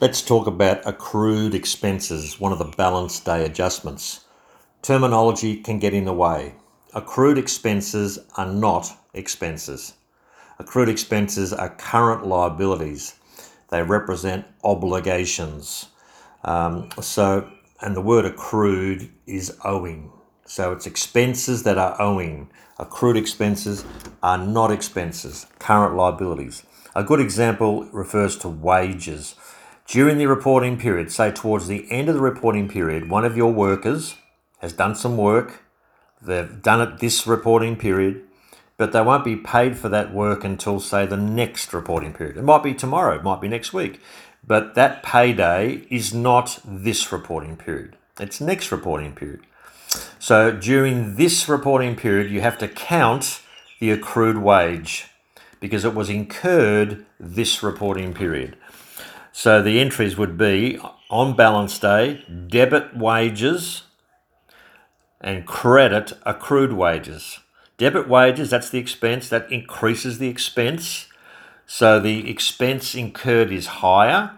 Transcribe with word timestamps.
Let's 0.00 0.22
talk 0.22 0.46
about 0.46 0.86
accrued 0.86 1.56
expenses, 1.56 2.38
one 2.38 2.52
of 2.52 2.60
the 2.60 2.72
balance 2.76 3.18
day 3.18 3.44
adjustments. 3.44 4.26
Terminology 4.80 5.56
can 5.56 5.80
get 5.80 5.92
in 5.92 6.04
the 6.04 6.12
way. 6.12 6.54
Accrued 6.94 7.36
expenses 7.36 8.16
are 8.36 8.46
not 8.46 8.96
expenses. 9.12 9.94
Accrued 10.60 10.88
expenses 10.88 11.52
are 11.52 11.70
current 11.70 12.24
liabilities. 12.24 13.16
They 13.70 13.82
represent 13.82 14.46
obligations. 14.62 15.86
Um, 16.44 16.90
so, 17.00 17.50
and 17.80 17.96
the 17.96 18.00
word 18.00 18.24
accrued 18.24 19.10
is 19.26 19.58
owing. 19.64 20.12
So 20.44 20.70
it's 20.70 20.86
expenses 20.86 21.64
that 21.64 21.76
are 21.76 22.00
owing. 22.00 22.50
Accrued 22.78 23.16
expenses 23.16 23.84
are 24.22 24.38
not 24.38 24.70
expenses, 24.70 25.46
current 25.58 25.96
liabilities. 25.96 26.62
A 26.94 27.02
good 27.02 27.18
example 27.18 27.86
refers 27.86 28.36
to 28.38 28.48
wages. 28.48 29.34
During 29.88 30.18
the 30.18 30.26
reporting 30.26 30.76
period, 30.76 31.10
say 31.10 31.30
towards 31.30 31.66
the 31.66 31.90
end 31.90 32.10
of 32.10 32.14
the 32.14 32.20
reporting 32.20 32.68
period, 32.68 33.08
one 33.08 33.24
of 33.24 33.38
your 33.38 33.50
workers 33.50 34.16
has 34.58 34.74
done 34.74 34.94
some 34.94 35.16
work, 35.16 35.62
they've 36.20 36.60
done 36.60 36.82
it 36.82 36.98
this 36.98 37.26
reporting 37.26 37.74
period, 37.74 38.22
but 38.76 38.92
they 38.92 39.00
won't 39.00 39.24
be 39.24 39.34
paid 39.34 39.78
for 39.78 39.88
that 39.88 40.12
work 40.12 40.44
until, 40.44 40.78
say, 40.78 41.06
the 41.06 41.16
next 41.16 41.72
reporting 41.72 42.12
period. 42.12 42.36
It 42.36 42.44
might 42.44 42.62
be 42.62 42.74
tomorrow, 42.74 43.16
it 43.16 43.22
might 43.22 43.40
be 43.40 43.48
next 43.48 43.72
week, 43.72 43.98
but 44.46 44.74
that 44.74 45.02
payday 45.02 45.86
is 45.88 46.12
not 46.12 46.60
this 46.66 47.10
reporting 47.10 47.56
period, 47.56 47.96
it's 48.20 48.42
next 48.42 48.70
reporting 48.70 49.14
period. 49.14 49.40
So 50.18 50.52
during 50.52 51.16
this 51.16 51.48
reporting 51.48 51.96
period, 51.96 52.30
you 52.30 52.42
have 52.42 52.58
to 52.58 52.68
count 52.68 53.40
the 53.80 53.90
accrued 53.90 54.36
wage 54.36 55.06
because 55.60 55.86
it 55.86 55.94
was 55.94 56.10
incurred 56.10 57.06
this 57.18 57.62
reporting 57.62 58.12
period. 58.12 58.58
So 59.32 59.62
the 59.62 59.80
entries 59.80 60.16
would 60.16 60.36
be 60.36 60.80
on 61.10 61.36
balance 61.36 61.78
day, 61.78 62.24
debit 62.48 62.96
wages 62.96 63.82
and 65.20 65.46
credit 65.46 66.12
accrued 66.24 66.72
wages. 66.72 67.38
Debit 67.76 68.08
wages, 68.08 68.50
that's 68.50 68.70
the 68.70 68.78
expense, 68.78 69.28
that 69.28 69.50
increases 69.50 70.18
the 70.18 70.28
expense. 70.28 71.06
So 71.66 72.00
the 72.00 72.28
expense 72.28 72.94
incurred 72.94 73.52
is 73.52 73.66
higher. 73.66 74.32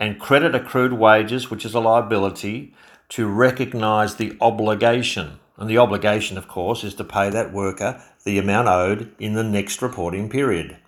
And 0.00 0.18
credit 0.18 0.54
accrued 0.54 0.94
wages, 0.94 1.50
which 1.50 1.64
is 1.64 1.74
a 1.74 1.80
liability, 1.80 2.74
to 3.10 3.28
recognise 3.28 4.16
the 4.16 4.36
obligation. 4.40 5.38
And 5.56 5.70
the 5.70 5.78
obligation, 5.78 6.36
of 6.36 6.48
course, 6.48 6.82
is 6.82 6.94
to 6.96 7.04
pay 7.04 7.30
that 7.30 7.52
worker 7.52 8.02
the 8.24 8.38
amount 8.38 8.68
owed 8.68 9.14
in 9.18 9.34
the 9.34 9.44
next 9.44 9.80
reporting 9.82 10.28
period. 10.28 10.78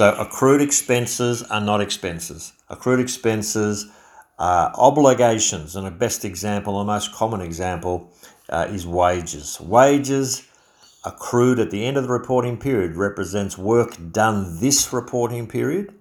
So 0.00 0.14
accrued 0.14 0.62
expenses 0.62 1.42
are 1.42 1.60
not 1.60 1.82
expenses. 1.82 2.54
Accrued 2.70 3.00
expenses 3.00 3.86
are 4.38 4.72
obligations, 4.74 5.76
and 5.76 5.86
a 5.86 5.90
best 5.90 6.24
example, 6.24 6.78
the 6.78 6.84
most 6.84 7.12
common 7.12 7.42
example, 7.42 8.10
uh, 8.48 8.66
is 8.70 8.86
wages. 8.86 9.60
Wages 9.60 10.48
accrued 11.04 11.58
at 11.58 11.70
the 11.70 11.84
end 11.84 11.98
of 11.98 12.04
the 12.04 12.08
reporting 12.08 12.56
period 12.56 12.96
represents 12.96 13.58
work 13.58 13.94
done 14.10 14.58
this 14.58 14.90
reporting 14.90 15.46
period, 15.46 15.92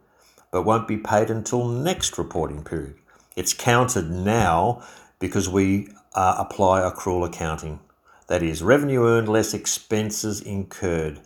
but 0.50 0.64
won't 0.64 0.88
be 0.88 0.96
paid 0.96 1.30
until 1.30 1.68
next 1.68 2.18
reporting 2.18 2.64
period. 2.64 2.96
It's 3.36 3.54
counted 3.54 4.10
now 4.10 4.82
because 5.20 5.50
we 5.50 5.90
uh, 6.16 6.36
apply 6.38 6.90
accrual 6.90 7.28
accounting. 7.28 7.82
That 8.28 8.44
is, 8.44 8.64
revenue 8.64 9.06
earned 9.06 9.28
less 9.28 9.54
expenses 9.54 10.40
incurred. 10.40 11.20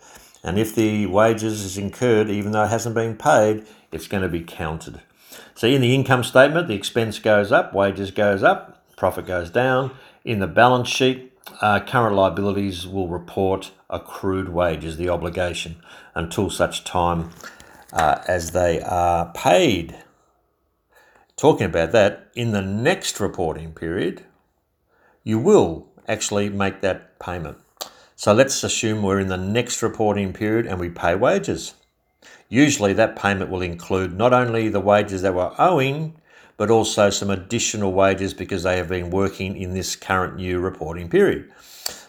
And 0.44 0.60
if 0.60 0.76
the 0.76 1.06
wages 1.06 1.64
is 1.64 1.78
incurred, 1.78 2.30
even 2.30 2.52
though 2.52 2.66
it 2.66 2.70
hasn't 2.70 2.96
been 2.96 3.16
paid, 3.16 3.66
it's 3.92 4.08
going 4.08 4.24
to 4.24 4.30
be 4.30 4.42
counted. 4.42 5.02
So 5.56 5.68
in 5.68 5.82
the 5.82 5.96
income 5.96 6.24
statement, 6.24 6.68
the 6.68 6.76
expense 6.76 7.20
goes 7.20 7.52
up, 7.52 7.74
wages 7.74 8.12
goes 8.12 8.44
up, 8.44 8.84
profit 8.98 9.26
goes 9.26 9.50
down. 9.50 9.92
In 10.26 10.40
the 10.40 10.48
balance 10.48 10.90
sheet, 10.90 11.32
uh, 11.62 11.80
current 11.80 12.16
liabilities 12.16 12.88
will 12.88 13.08
report 13.08 13.72
accrued 13.90 14.50
wages, 14.50 14.98
the 14.98 15.10
obligation, 15.10 15.78
until 16.16 16.50
such 16.50 16.84
time 16.84 17.32
uh, 17.94 18.22
as 18.28 18.52
they 18.52 18.82
are 18.82 19.32
paid. 19.34 19.98
Talking 21.36 21.66
about 21.66 21.92
that, 21.92 22.30
in 22.36 22.52
the 22.52 22.62
next 22.62 23.20
reporting 23.20 23.74
period, 23.74 24.24
you 25.24 25.40
will 25.40 25.88
actually 26.08 26.50
make 26.50 26.82
that 26.82 27.20
payment. 27.20 27.58
So 28.16 28.34
let's 28.34 28.64
assume 28.64 29.02
we're 29.02 29.20
in 29.20 29.28
the 29.28 29.38
next 29.38 29.82
reporting 29.82 30.34
period 30.34 30.68
and 30.68 30.80
we 30.80 30.90
pay 30.90 31.16
wages. 31.16 31.74
Usually 32.50 32.94
that 32.94 33.16
payment 33.16 33.50
will 33.50 33.62
include 33.62 34.16
not 34.16 34.34
only 34.34 34.70
the 34.70 34.80
wages 34.80 35.22
that 35.24 35.34
we're 35.34 35.54
owing, 35.58 36.16
but 36.58 36.70
also 36.70 37.10
some 37.10 37.30
additional 37.30 37.92
wages 37.92 38.34
because 38.34 38.64
they 38.64 38.78
have 38.78 38.88
been 38.88 39.10
working 39.10 39.58
in 39.58 39.74
this 39.74 39.96
current 39.96 40.36
new 40.36 40.60
reporting 40.60 41.10
period. 41.10 41.52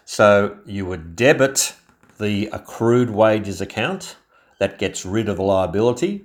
So 0.04 0.58
you 0.66 0.84
would 0.86 1.16
debit 1.16 1.74
the 2.18 2.48
accrued 2.52 3.10
wages 3.10 3.60
account, 3.60 4.16
that 4.58 4.78
gets 4.78 5.04
rid 5.04 5.28
of 5.28 5.36
the 5.36 5.42
liability. 5.42 6.24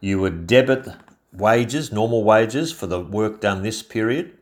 You 0.00 0.20
would 0.20 0.46
debit 0.46 0.88
wages, 1.32 1.92
normal 1.92 2.24
wages 2.24 2.72
for 2.72 2.86
the 2.86 3.00
work 3.00 3.40
done 3.40 3.62
this 3.62 3.82
period. 3.82 4.36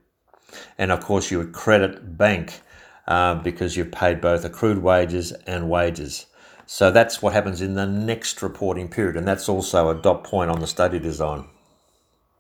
And 0.77 0.91
of 0.91 1.01
course, 1.01 1.31
you 1.31 1.39
would 1.39 1.53
credit 1.53 2.17
bank 2.17 2.63
uh, 3.09 3.35
because 3.35 3.77
you've 3.77 3.91
paid 3.91 4.21
both 4.21 4.45
accrued 4.45 4.79
wages 4.79 5.33
and 5.47 5.69
wages. 5.69 6.27
So 6.67 6.91
that's 6.91 7.23
what 7.23 7.33
happens 7.33 7.63
in 7.63 7.75
the 7.75 7.87
next 7.87 8.43
reporting 8.43 8.89
period, 8.89 9.17
and 9.17 9.27
that's 9.27 9.49
also 9.49 9.89
a 9.89 9.95
dot 9.95 10.23
point 10.23 10.51
on 10.51 10.61
the 10.61 10.67
study 10.67 10.99
design. 10.99 11.47